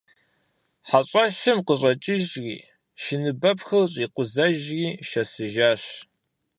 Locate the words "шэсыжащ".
5.09-5.83